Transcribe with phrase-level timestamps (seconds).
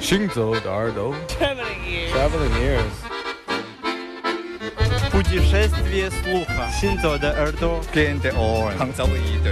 [0.00, 2.12] 行走的耳朵 Traveling ears.
[2.12, 2.94] Traveling ears
[5.10, 6.68] Путешествие слуха.
[6.80, 7.80] Синзо де Эрдо.
[7.92, 8.76] Клиенты Орен.
[8.76, 9.50] 杭州的一的。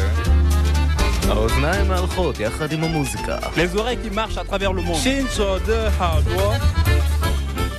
[1.31, 5.01] האוזניים ההלכות יחד עם המוזיקה Les oreilles qui marchent à travers le monde.
[5.03, 6.61] Shinzo de Hardwa.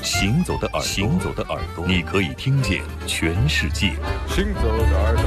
[0.02, 3.94] 行走的耳朵，行走的耳朵，你可以听见全世界。
[4.28, 5.24] 行走的耳朵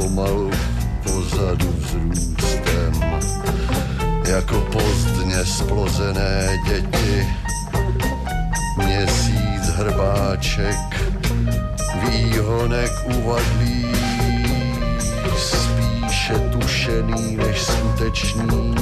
[0.00, 0.50] Pomalu
[1.02, 2.92] pozadu vzrůstem,
[4.28, 7.26] jako pozdně splozené děti.
[8.76, 11.12] Měsíc hrbáček,
[11.94, 13.86] výhonek uvadlý,
[15.36, 18.74] spíše tušený než skutečný,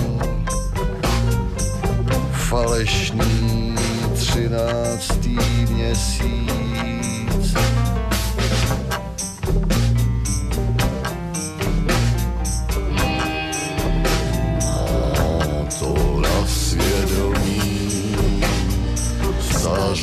[2.32, 3.74] falešný
[4.14, 5.38] třináctý
[5.70, 6.67] měsíc.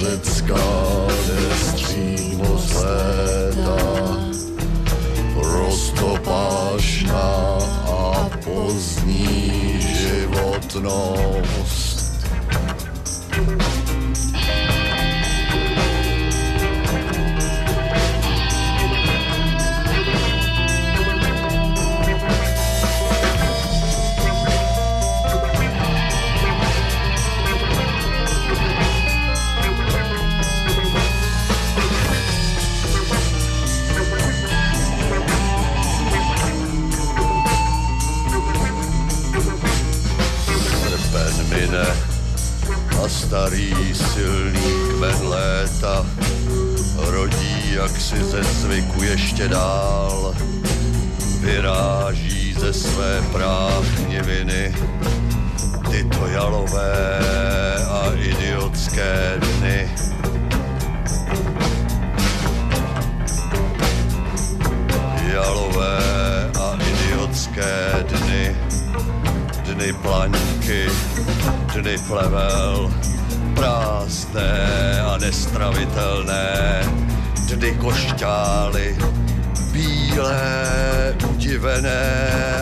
[0.06, 0.56] Zařecká
[1.50, 4.20] nestřímo z léta
[5.36, 6.70] roztopášná
[7.88, 11.46] a pozdní životnost.
[43.36, 46.08] Starý silný kmen léta
[46.96, 50.36] rodí jaksi ze zvyku ještě dál.
[51.40, 54.76] Vyráží ze své práchniviny
[55.92, 56.96] tyto jalové
[57.92, 59.90] a idiotské dny.
[65.28, 66.00] Jalové
[66.56, 68.56] a idiotské dny
[69.66, 70.88] dny plaňky,
[71.74, 72.92] dny plevel,
[74.36, 76.48] prázdné a nestravitelné,
[77.48, 78.96] dny košťály,
[79.72, 82.04] bílé, udivené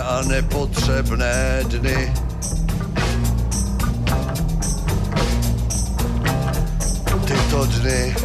[0.06, 2.14] a nepotřebné dny.
[7.26, 8.16] Tyto dny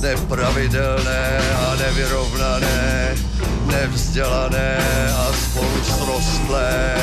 [0.00, 3.14] nepravidelné a nevyrovnané,
[3.66, 4.76] nevzdělané
[5.12, 6.96] a spolu srostlé,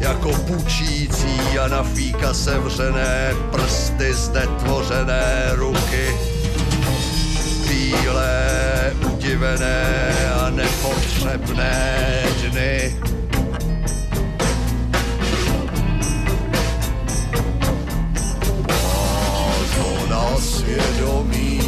[0.00, 6.16] jako pučící a na fíka sevřené prsty z netvořené ruky.
[7.68, 12.96] Bílé, udivené a nepotřebné dny.
[18.68, 19.54] Má
[20.08, 21.60] na svědomí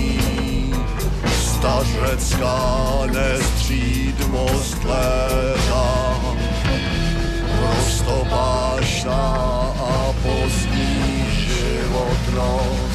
[1.31, 6.32] stařecká nestřídmost léta
[8.13, 9.35] to baśna,
[9.79, 12.92] a pozniżyło tron.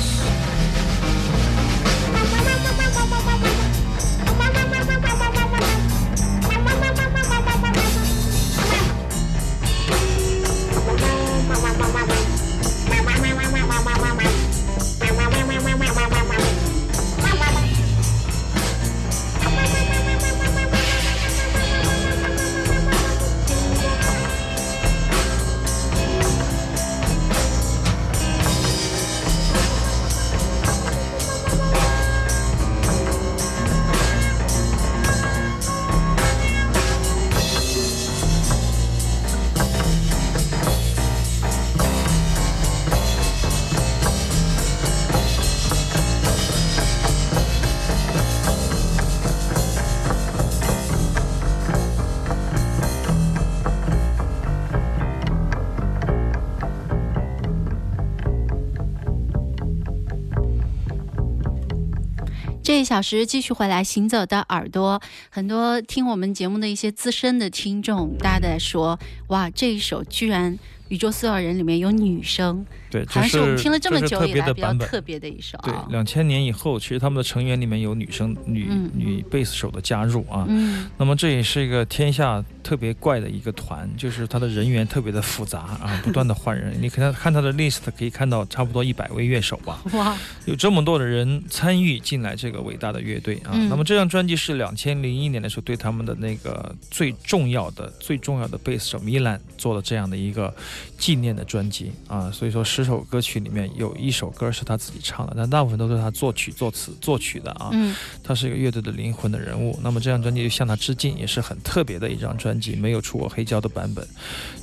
[62.80, 70.58] 一小时继续回来，行走的耳朵，很多听我们节目的一些资深的听众，大家在说，哇，这一首居然。
[70.90, 75.58] 宇宙四号人里面有女生，对，好像是我们听了这么久以来比较特别的一首。
[75.64, 80.46] 对，两千年以后，其实他们的成员里面有女生女女贝斯手的加入啊。
[80.48, 80.90] 嗯。
[80.98, 86.74] 那么这也是一个天下特别怪的一个团，就是他的人员特别的复杂啊， 不断的换人。
[86.82, 89.82] 你可能看他的 list，可以看到差不多一百位乐手吧。
[89.94, 90.18] 哇！
[90.46, 93.52] 有这么多的人参与进来这个伟大的乐队啊。
[93.70, 100.54] 那么这张专辑是两千零一年的时候对他们的那个最重要的最重要的贝斯手米兰做了这样的一个。
[100.98, 107.70] 纪念的专辑啊，所以说十首歌曲里面有一首歌是他自己唱的，但大部分都是他作曲、作词、作曲的啊。
[107.72, 109.78] 嗯，他是一个乐队的灵魂的人物。
[109.82, 114.08] 那么这张专辑就向他致敬，也是很特别的一张专辑，没有出过黑胶的版本。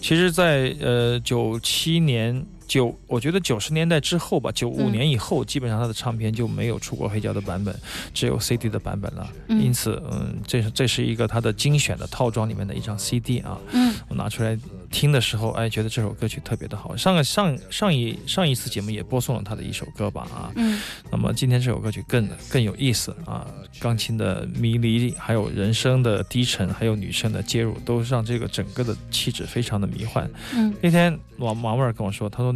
[0.00, 2.44] 其实，在呃九七年。
[2.66, 7.78] 九，我觉得九十年代之后吧，九五年以后，基本上他的唱片就没有出过黑胶的版本，
[8.14, 9.31] 只有 CD 的版本了。
[9.49, 13.58] 因此，嗯，这是这是一个他的精选的套装里面的一张 CD 啊。
[13.72, 14.58] 嗯，我拿出来
[14.94, 16.96] 听的时候，哎，觉得这首歌曲特别的好。
[16.96, 20.52] 上个上上一上一次节目也播送了他的一首歌吧啊。
[20.55, 20.81] 嗯。
[21.11, 23.44] 那么今天这首歌曲更更有意思啊，
[23.81, 30.31] 钢琴的迷离，还有人声的低沉，还有女生的介入，都让这个整个的气质非常的迷幻。
[30.55, 30.73] 嗯。
[30.81, 32.55] 那天王王妹儿跟我说，他说。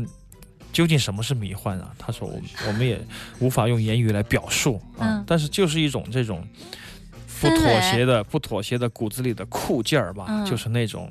[0.71, 1.91] 究竟什么是迷幻啊？
[1.99, 3.01] 他说我我们也
[3.41, 6.47] 无法用言语来表述啊，但是就是一种这种
[7.41, 11.11] 不妥协的不妥协的骨子里的酷劲儿吧，就是那种，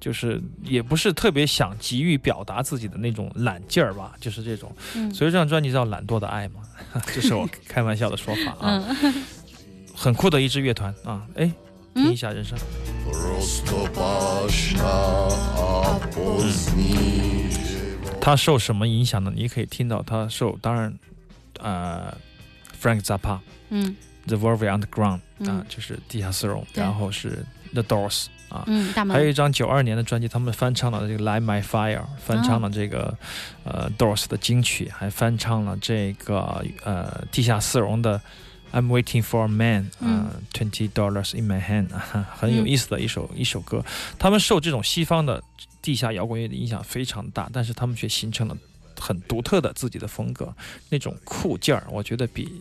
[0.00, 4.72] 就是也不是特别想急于表达自己的那种懒劲儿吧，就是这种。
[5.12, 6.60] 所以这张专辑叫《懒惰的爱》嘛，
[7.12, 8.96] 这是我开玩笑的说法啊。
[9.94, 11.50] 很酷的一支乐团啊，哎，
[11.94, 12.56] 听一下人生。
[18.20, 19.32] 他受什么影响呢？
[19.34, 20.96] 你可以听到他受，当然，
[21.58, 22.16] 呃
[22.80, 23.40] ，Frank Zappa，
[23.70, 23.96] 嗯
[24.26, 33.16] ，The Velvet Underground，啊，就是地下丝绒，然后是 The Doors，啊，嗯，还有一张九二年的专辑，他们翻唱了这个 Light My Fire，翻唱了这个
[33.64, 38.20] 呃 Doors 的金曲，还翻唱了这个呃地下丝绒的
[38.72, 41.88] I'm Waiting for a Man，啊，Twenty Dollars in My Hand，
[42.36, 43.84] 很有意思的一首一首歌。
[44.18, 45.42] 他们受这种西方的。
[45.80, 48.56] 地下摇滚乐的影响非常大，但是他们却形成了
[48.98, 50.52] 很独特的自己的风格，
[50.90, 52.60] 那种酷劲儿，我觉得比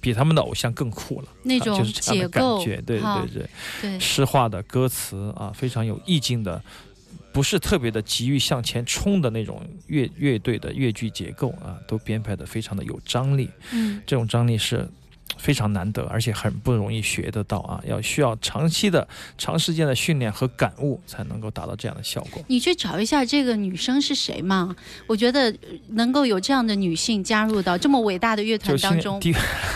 [0.00, 1.28] 比他们的偶像更酷了。
[1.42, 3.48] 那种就是这样的感觉，对对对
[3.80, 6.62] 对，诗化的歌词啊，非常有意境的，
[7.32, 13.48] 不是特别的急于向前冲的那种乐乐队的乐句结构啊，都编排的非常的有张力。
[13.72, 14.88] 嗯，这种张力是。
[15.38, 17.80] 非常难得，而且很不容易学得到啊！
[17.86, 19.06] 要需要长期的、
[19.38, 22.42] 长时间的训练和感悟，才能够达到这样的效果。
[22.48, 24.74] 你去找一下这个女生是谁嘛？
[25.06, 25.54] 我觉得
[25.90, 29.20] 能够有这样的女性加入到这么伟大的乐团当中。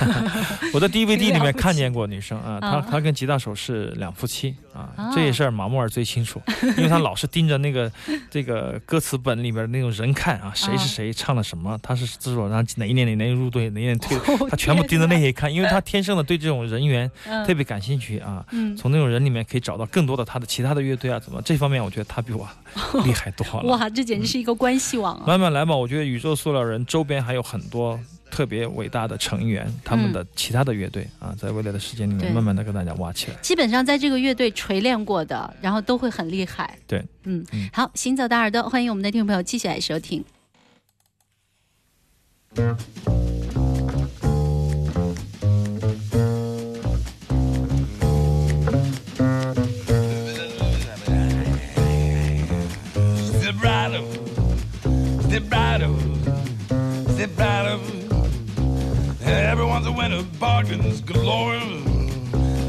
[0.75, 6.43] 我在 DVD 里面看见过女生 啊，她她跟吉他手是两夫妻啊，这事儿马木尔最清楚，
[6.77, 7.91] 因为他老是盯着那个
[8.31, 14.19] 这个歌词本里边那种人看啊，谁是谁唱了什么，他是制作人哪一年哪年入队，哪一年退，
[14.51, 15.44] 他全部盯着那些看。
[15.49, 17.11] 因为他天生的对这种人员
[17.47, 18.45] 特别感兴趣啊，
[18.77, 22.49] 从那种人里面可以找到更多的他的其他的乐队啊，怎么这方面我觉得他比我
[23.05, 23.69] 厉害多了。
[23.69, 25.25] 哇，这简直是一个关系网啊！
[25.27, 27.99] 慢慢来吧，我觉得宇宙塑料人周边还有很多
[28.31, 33.37] 特别伟大的成员，他们的其他的乐队啊，在未来的时间里面慢慢的跟大家挖起来。
[33.41, 36.77] 基本上在这个乐队锤炼过的，然后都会很厉害。
[36.87, 40.25] 对，嗯，好，行走的耳朵，欢迎我们的听众朋友继续来收听。
[59.25, 61.59] Everyone's a winner, bargains galore.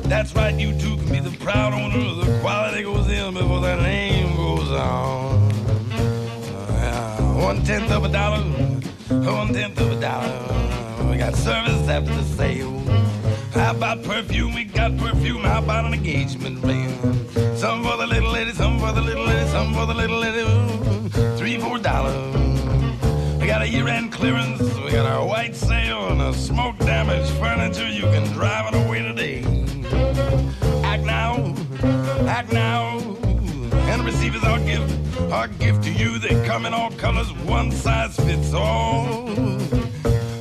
[0.04, 1.98] That's right, you too can be the proud owner.
[1.98, 5.52] Of the quality goes in before that name goes on.
[7.38, 11.10] One tenth of a dollar, one tenth of a dollar.
[11.10, 12.80] We got service after the sale.
[13.52, 14.54] How about perfume?
[14.56, 15.44] We got perfume.
[15.44, 16.98] How about an engagement ring?
[17.58, 20.35] Some for the little lady, some for the little lady, some for the little lady.
[24.26, 24.62] Clearance.
[24.80, 27.88] We got our white sale and a smoke damaged furniture.
[27.88, 29.44] You can drive it away today.
[30.84, 31.54] Act now,
[32.28, 32.98] act now,
[33.92, 34.90] and receive as our gift.
[35.32, 36.18] Our gift to you.
[36.18, 37.32] They come in all colors.
[37.58, 39.28] One size fits all.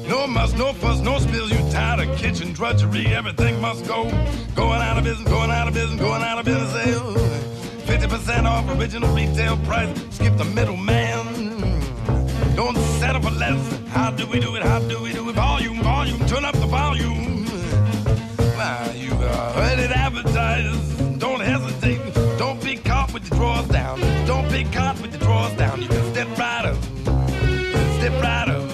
[0.09, 1.51] No muss, no fuss, no spills.
[1.51, 3.07] You tired of kitchen drudgery?
[3.09, 4.05] Everything must go.
[4.55, 6.73] Going out of business, going out of business, going out of business.
[6.73, 7.15] Sale.
[7.85, 9.95] 50% off original retail price.
[10.11, 11.34] Skip the middleman
[13.51, 13.89] left.
[13.89, 14.63] How do we do it?
[14.63, 15.35] How do we do it?
[15.35, 17.45] Volume, volume, turn up the volume.
[18.57, 19.11] Now you
[19.59, 21.19] heard it advertised.
[21.19, 22.01] Don't hesitate.
[22.39, 24.01] Don't be caught with your drawers down.
[24.27, 25.83] Don't be caught with your drawers down.
[25.83, 26.83] You can step right up.
[27.99, 28.65] Step right up.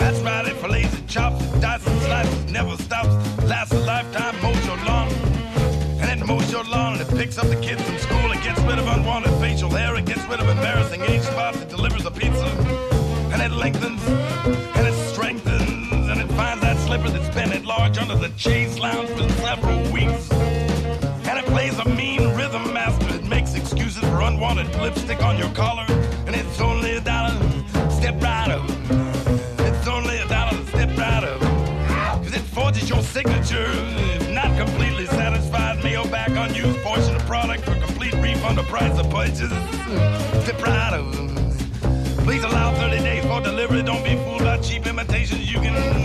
[0.00, 0.46] That's right.
[0.46, 2.52] It fillets and chops and and slices.
[2.52, 3.14] Never stops.
[3.44, 4.34] Lasts a lifetime.
[4.42, 5.08] Mows your lawn.
[6.00, 8.30] And it mows your lawn and it picks up the kids from school.
[8.32, 9.96] It gets rid of unwanted facial hair.
[9.96, 11.60] It gets rid of embarrassing age spots.
[11.62, 12.61] It delivers a pizza.
[13.62, 14.02] Lengthens.
[14.76, 16.08] And it strengthens.
[16.08, 19.80] And it finds that slipper that's been at large under the chase lounge for several
[19.92, 20.32] weeks.
[21.28, 23.14] And it plays a mean rhythm master.
[23.14, 25.86] It makes excuses for unwanted lipstick on your collar.
[26.26, 27.38] And it's only a dollar.
[27.98, 28.68] Step right up.
[29.60, 30.56] It's only a dollar.
[30.66, 31.40] Step right up.
[32.24, 33.70] Cause it forges your signature.
[34.16, 38.98] If not completely satisfied, mail back unused portion of product for complete refund of price
[38.98, 39.52] of purchase.
[40.42, 41.51] Step right up.
[42.24, 43.82] Please allow 30 days for delivery.
[43.82, 45.52] Don't be fooled by cheap imitations.
[45.52, 46.01] You can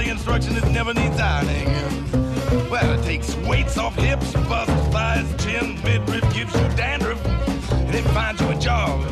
[0.00, 0.56] easy assembly instructions.
[0.56, 2.70] It never needs ironing.
[2.70, 7.24] Well, it takes weights off hips, bust, thighs, chin, midriff, gives you dandruff,
[7.72, 9.06] and it finds you a job.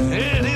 [0.00, 0.51] It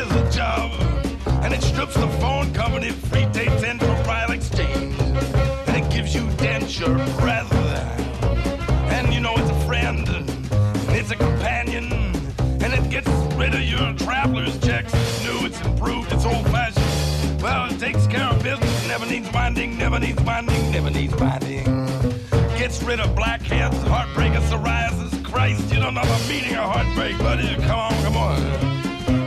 [19.99, 21.65] never needs winding, never needs winding.
[22.59, 25.25] Gets rid of blackheads, heartbreak, and psoriasis.
[25.25, 27.55] Christ, you don't know the meaning of heartbreak, buddy.
[27.63, 28.41] Come on, come on.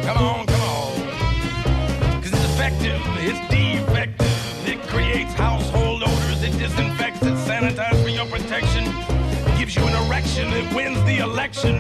[0.04, 2.22] Come on, come on.
[2.22, 4.68] Cause it's effective, it's defective.
[4.68, 8.84] It creates household odors, it disinfects, it sanitizes for your protection.
[8.86, 11.78] It gives you an erection, it wins the election.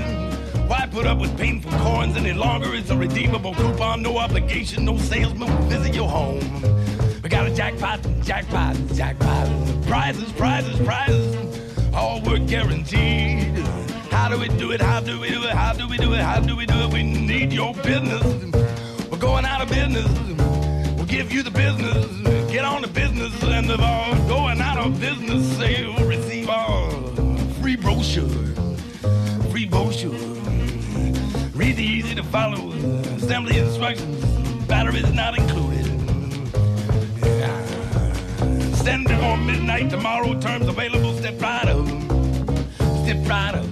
[0.67, 2.73] Why put up with painful coins any longer?
[2.73, 6.39] It's a redeemable coupon, no obligation, no salesman will visit your home.
[7.47, 9.47] Jackpot, jackpot, jackpot.
[9.85, 11.93] Prizes, prizes, prizes.
[11.93, 13.57] All work guaranteed.
[14.11, 14.81] How do we do it?
[14.81, 15.51] How do we do it?
[15.51, 16.19] How do we do it?
[16.19, 16.93] How do we do it?
[16.93, 18.23] We need your business.
[19.09, 20.07] We're going out of business.
[20.95, 22.05] We'll give you the business.
[22.51, 25.95] Get on the business and of all going out of business sale.
[26.05, 26.91] Receive our
[27.61, 28.29] free brochure.
[29.49, 30.11] Free brochure.
[31.55, 32.71] Read the easy to follow
[33.17, 34.23] assembly instructions.
[34.65, 35.98] Batteries not included.
[38.91, 40.33] It on midnight tomorrow.
[40.39, 41.15] Terms available.
[41.15, 41.87] Step right up.
[43.03, 43.65] Step right up.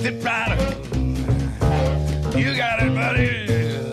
[0.00, 0.74] Step right up.
[2.34, 3.46] You got it, buddy.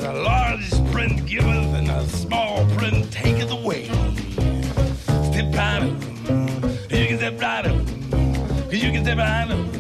[0.05, 3.89] A large print giveth and a small print taketh away.
[5.29, 6.01] Step right up.
[6.89, 8.71] You can step right up.
[8.71, 9.76] You can step right up.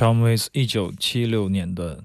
[0.00, 2.02] Tom Waits 一九七六年的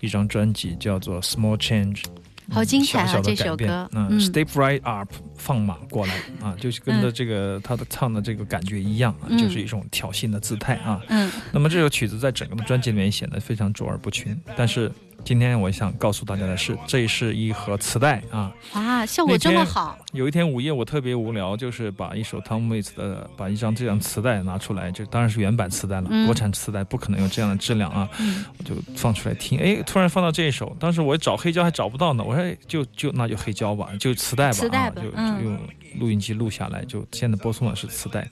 [0.00, 2.02] 一张专辑叫做《Small Change》，
[2.50, 3.70] 好精彩啊小小的这首改变。
[3.70, 3.90] 歌。
[3.94, 9.38] 嗯嗯，Step Right Up，放马过来 啊，就是跟着这个他的唱的这个感觉一样啊，嗯。
[9.38, 11.00] 就是一种挑衅的姿态啊。
[11.08, 11.32] 嗯。
[11.50, 14.92] 那么这首曲子在整个的专辑里面显得非常卓尔不群，但是
[15.24, 18.52] 今天我想告诉大家的是，这是一盒磁带啊。
[18.72, 26.24] 啊，效果这么好，有一天午夜我特别无聊，就是把一首 Tom Waits 的，把一张这张磁带拿出来，就当然是原版磁带了，嗯。
[26.24, 28.44] 国产磁带不可能有这样的质量啊，嗯。
[28.56, 35.38] 我就放出来听，哎，突然放到这一首，当时我找黑胶还找不到呢，我说哎就就那就黑胶吧，就磁带吧，磁带吧啊，就嗯。
[35.38, 35.58] 就用
[35.98, 38.26] 录音机录下来，就现在播送的是磁带，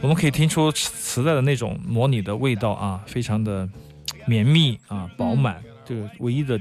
[0.00, 3.68] 我们可以听出磁磁带的那种模拟的味道啊，非常的
[4.26, 6.60] 绵密啊，饱满，嗯这个唯一的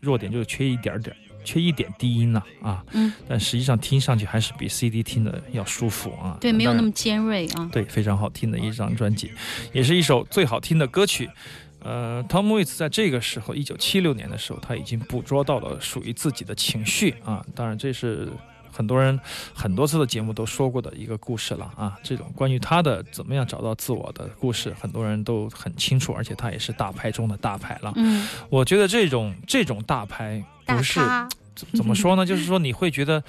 [0.00, 6.36] 弱点就是缺一点点儿，缺一点低音呢啊，嗯，但实际上听上去还是比 CD 听的要舒服啊。
[6.40, 7.68] 对，没有那么尖锐啊。
[7.72, 9.32] 对，非常好听的一张专辑，
[9.72, 11.28] 也是一首最好听的歌曲。
[11.80, 17.44] 呃，Tom Waits 在这个时候，一九七六年的时候，他已经捕捉到了属于自己的情绪啊。
[17.54, 18.28] 当然，这是
[18.78, 19.18] 很多人
[19.52, 21.98] 很多次的节目都说过的一个故事了啊。
[22.04, 27.92] 这种关于他的怎么样找到自我的故事，很多人都很清楚，而且他也是大牌中的大牌了。
[27.96, 31.00] 嗯，我觉得这种这种大牌不是
[31.74, 32.24] 怎么说呢？
[32.24, 33.20] 就是说你会觉得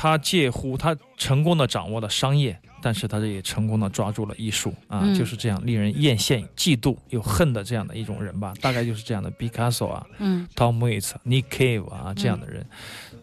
[0.00, 5.12] 他介乎他成功的掌握了商业，但是他也成功的抓住了艺术啊，嗯。
[5.12, 8.54] 就是这样令人艳羡、嫉妒又恨的这样的一种人吧。
[8.60, 10.46] 大概就是这样的毕卡索啊、嗯。
[10.54, 12.64] Tom Waits、Nick Cave 啊这样的人。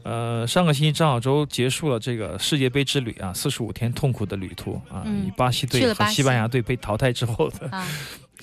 [0.04, 5.26] 呃，上个星期张小舟结束了这个世界杯之旅啊，四十五天痛苦的旅途啊，嗯。
[5.26, 6.16] 以巴西队和西。
[6.16, 7.88] 西班牙队被淘汰之后的啊，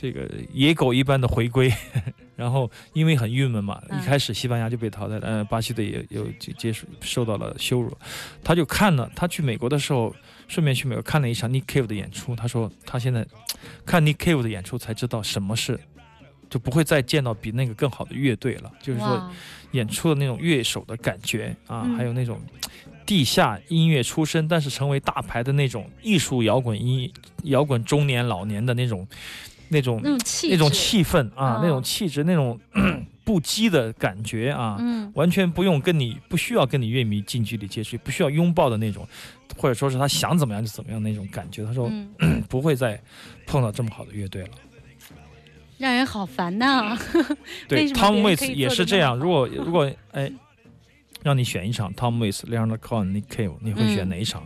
[0.02, 1.72] 这个野狗一般的回归，
[2.34, 4.00] 然后因为很郁闷嘛，嗯。
[4.00, 7.96] 一开始西班牙就被淘汰了，呃，巴西队也有接接受受到了羞辱，
[8.42, 10.12] 他就看了，他去美国的时候，
[10.48, 13.24] 顺便去美国看了一场 Nick Cave 的演出，他说他现在
[13.86, 15.78] 看 Nick Cave 的演出才知道什么是。
[16.50, 19.32] 就不会再见到比那个更好的乐队了，就是说，
[19.70, 21.96] 演出的那种乐手的感觉啊，嗯。
[21.96, 22.38] 还有那种
[23.06, 27.10] 地下音乐出身，但是成为大牌的那种艺术摇滚音
[27.44, 29.08] 摇滚中年老年的那种
[29.72, 32.58] 那种那种气氛啊，嗯那种气质，那种
[33.24, 39.06] 不羁的感觉啊，嗯完全不用跟你不需要跟你乐迷近距离接触，不需要拥抱的那种，
[39.56, 41.64] 或者说是他想怎么样就怎么样那种感觉。
[41.64, 43.00] 他说、嗯， 不会再
[43.46, 44.50] 碰到这么好的乐队了。
[45.78, 46.96] 让人好烦呐。
[47.66, 49.16] 对，Tom Waits 以也是这样。
[49.16, 50.30] 如果如果哎，
[51.24, 54.44] 让你选一场 Tom Waits、Leonard Cohen、Nick Cave，你会选嗯哪一场？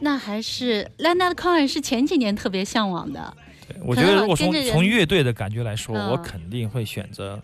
[0.00, 3.36] 那还是 Leonard Cohen 是前几年特别向往的。
[3.68, 7.40] 对我觉得如果从从乐队的感觉来说，嗯我肯定会选择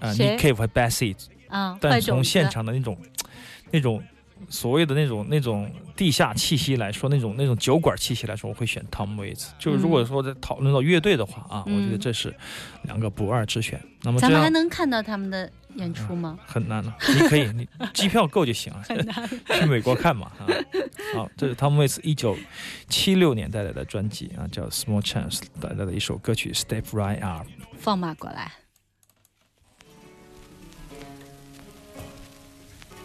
[0.00, 1.26] 呃谁 Nick Cave 和 Bad Seeds。
[1.48, 2.98] 啊，坏但从现场的那种
[3.70, 4.02] 那种
[4.50, 9.46] 所谓的那种那种地下气息来说，那种那种酒馆气息来说，我会选 Tom Waits。
[9.58, 12.34] 就是如果说在讨论到乐队的话啊，我觉得嗯这是
[12.82, 13.80] 两个不二之选。
[14.02, 16.38] 那么咱们还能看到他们的演出吗？
[16.46, 18.82] 很难了，你可以，你机票够就行了，
[19.58, 20.46] 去美国看嘛啊。
[21.14, 22.36] 好，这是 Tom Waits 一九
[22.88, 27.46] 七六年带来的专辑啊，叫 Small Chance 带来的一首歌曲 Step Right Up。
[27.78, 28.52] 放马过来。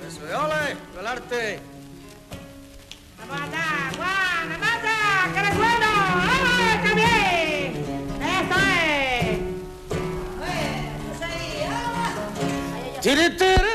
[0.06, 1.08] Eso, ole, el
[13.03, 13.72] Tiri, tiri,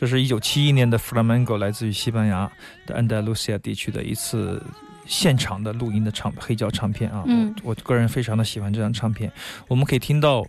[0.00, 2.50] 这是一九七一年的 Flamenco，来自于西班牙
[2.86, 4.62] 的安达卢西亚地区的一次
[5.04, 7.22] 现场的录音的唱黑胶唱片啊。
[7.26, 9.30] 嗯我我个人非常的喜欢这张唱片，
[9.68, 10.42] 我们可以听到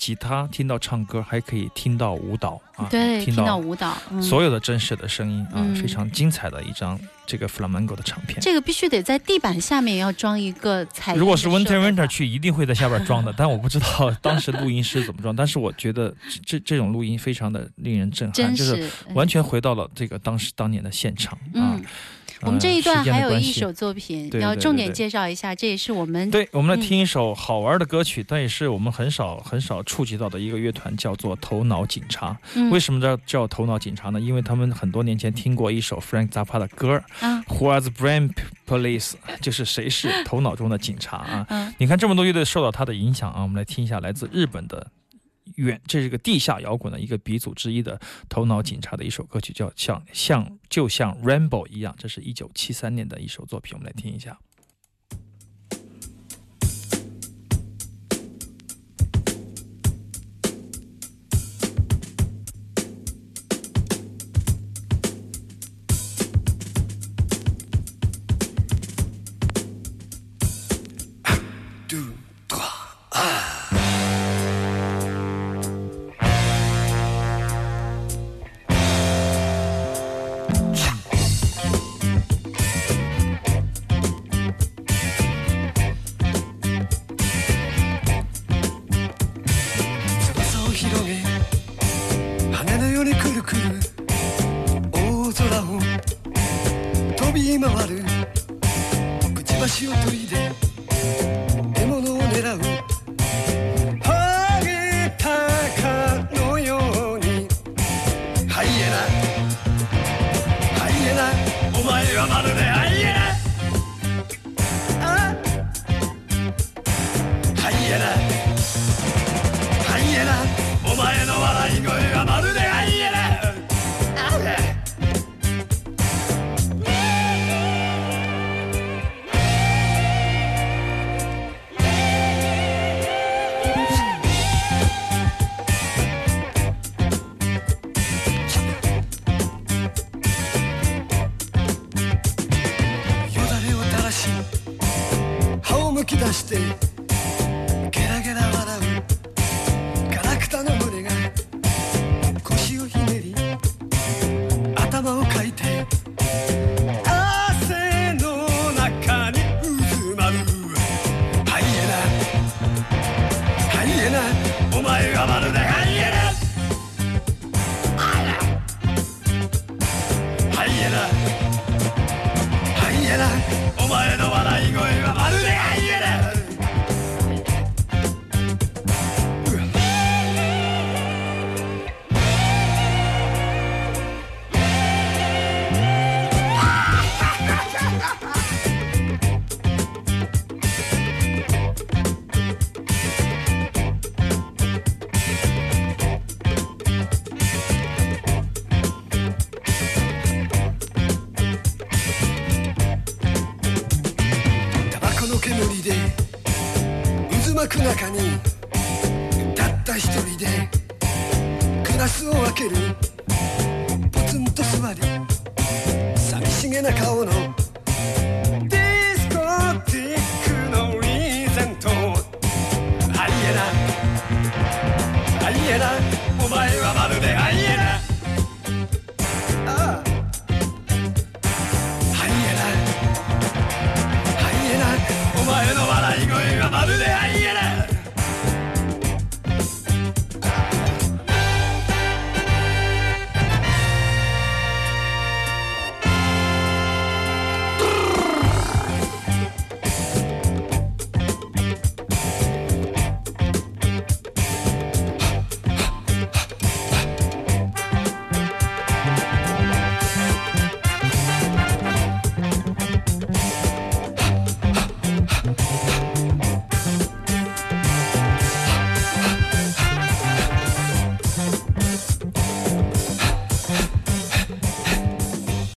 [0.00, 8.40] 吉他，听到唱歌，还可以听到舞蹈啊，对，听听到舞蹈，嗯所有的真实的声音啊，嗯非常精彩的一张这个 Flamenco 的唱片。
[8.40, 15.36] 这个必须得在地板下面要装一个彩如果是 Winter Winter 去，一定会在下边装的， 但我不知道当时录音师怎么装。
[15.36, 16.14] 但是我觉得
[16.46, 21.84] 这这种录音非常的令人震撼，就是是完全回到了这个当时当年的现场啊嗯。
[22.42, 32.36] 我们这一段还有一首作品对要重点介绍一下，这也是我们对，我们来嗯听一首好玩的歌曲，但也是我们很少很少触及到的一个乐团，叫做头脑警察。
[32.54, 34.20] 嗯为什么叫叫头脑警察呢？
[34.20, 38.30] 因为他们很多年前听过一首 Frank Zappa 的歌啊，Who are the Brain
[38.66, 39.14] Police？
[39.40, 41.46] 就是谁是头脑中的警察啊？
[41.50, 44.86] 嗯你看这么多乐队受到他的影响啊，我们来听一下来自日本的
[45.56, 54.38] 远，这是个地下摇滚的一个鼻祖之一的头脑警察的一首歌曲，叫像像就像 Rainbow 一样，这是一九七三年的一首作品，我们来听一下。